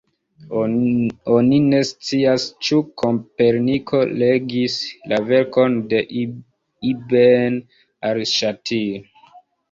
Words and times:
Oni 1.39 1.57
ne 1.63 1.81
scias 1.89 2.45
ĉu 2.67 2.79
Koperniko 3.01 3.99
legis 4.21 4.77
la 5.11 5.19
verkon 5.27 5.75
de 5.91 5.99
ibn 6.93 7.59
al-Ŝatir. 8.11 9.05